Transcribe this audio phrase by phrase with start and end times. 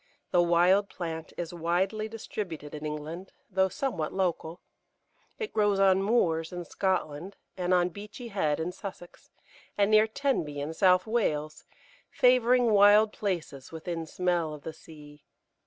[0.31, 4.59] The wild plant is widely distributed in England, though somewhat local.
[5.37, 9.29] It grows on moors in Scotland, and on Beachy Head in Sussex,
[9.77, 11.65] and near Tenby in South Wales,
[12.09, 15.23] favouring wild places within smell of the sea.